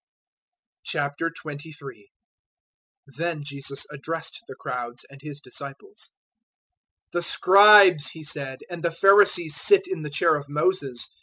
[0.87, 1.75] 023:001
[3.05, 6.09] Then Jesus addressed the crowds and His disciples.
[7.09, 11.07] 023:002 "The Scribes," He said, "and the Pharisees sit in the chair of Moses.